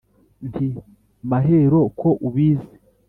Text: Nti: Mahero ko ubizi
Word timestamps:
Nti: 0.47 0.67
Mahero 1.29 1.79
ko 1.99 2.09
ubizi 2.27 2.69